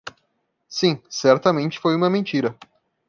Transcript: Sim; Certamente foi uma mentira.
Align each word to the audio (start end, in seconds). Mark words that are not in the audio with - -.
Sim; 0.67 0.99
Certamente 1.09 1.77
foi 1.79 1.95
uma 1.95 2.09
mentira. 2.09 2.57